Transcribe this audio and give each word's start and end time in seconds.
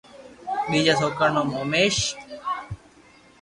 ٻيجا 0.69 0.93
سوڪرا 1.01 1.27
رو 1.27 1.31
نوم 1.35 1.49
اوميݾ 1.57 1.93